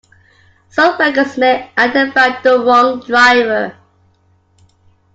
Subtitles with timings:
[0.69, 3.75] Some records may identify the wrong driver.